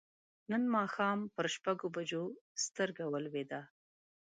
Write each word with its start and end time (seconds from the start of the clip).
نن 0.51 0.63
ماښام 0.75 1.19
پر 1.35 1.45
شپږو 1.55 1.87
بجو 1.95 2.23
سترګه 2.65 3.03
ولوېده. 3.13 3.61